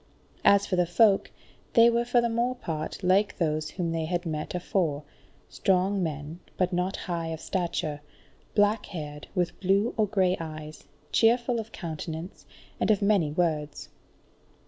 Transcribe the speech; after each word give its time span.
As 0.43 0.65
for 0.65 0.77
the 0.77 0.87
folk, 0.87 1.29
they 1.73 1.87
were 1.87 2.05
for 2.05 2.21
the 2.21 2.27
more 2.29 2.55
part 2.55 3.03
like 3.03 3.37
those 3.37 3.69
whom 3.69 3.91
they 3.91 4.05
had 4.05 4.25
met 4.25 4.55
afore: 4.55 5.03
strong 5.47 6.01
men, 6.01 6.39
but 6.57 6.73
not 6.73 6.95
high 7.05 7.27
of 7.27 7.39
stature, 7.39 8.01
black 8.55 8.87
haired, 8.87 9.27
with 9.35 9.59
blue 9.59 9.93
or 9.97 10.07
grey 10.07 10.35
eyes, 10.39 10.85
cheerful 11.11 11.59
of 11.59 11.71
countenance, 11.71 12.47
and 12.79 12.89
of 12.89 13.03
many 13.03 13.29
words. 13.29 13.89